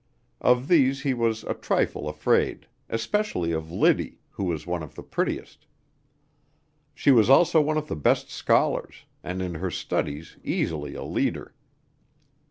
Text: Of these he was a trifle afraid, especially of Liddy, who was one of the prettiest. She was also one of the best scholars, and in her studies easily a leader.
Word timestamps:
Of 0.41 0.67
these 0.67 1.03
he 1.03 1.13
was 1.13 1.43
a 1.43 1.53
trifle 1.53 2.09
afraid, 2.09 2.65
especially 2.89 3.51
of 3.51 3.71
Liddy, 3.71 4.17
who 4.31 4.45
was 4.45 4.65
one 4.65 4.81
of 4.81 4.95
the 4.95 5.03
prettiest. 5.03 5.67
She 6.95 7.11
was 7.11 7.29
also 7.29 7.61
one 7.61 7.77
of 7.77 7.87
the 7.87 7.95
best 7.95 8.27
scholars, 8.31 9.05
and 9.23 9.43
in 9.43 9.53
her 9.53 9.69
studies 9.69 10.37
easily 10.43 10.95
a 10.95 11.03
leader. 11.03 11.53